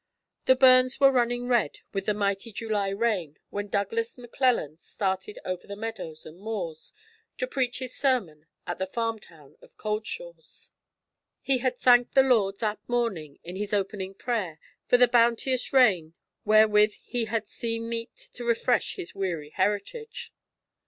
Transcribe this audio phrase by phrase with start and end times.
[0.45, 5.67] The burns were running red with the mighty July rain when Douglas Maclellan started over
[5.67, 6.91] the meadows and moors
[7.37, 10.71] to preach his sermon at the farmtown of Cauldshaws.
[11.39, 16.15] He had thanked the Lord that morning in his opening prayer for 'the bounteous rain
[16.45, 20.33] wherewith He had seen meet to refresh His weary heritage.'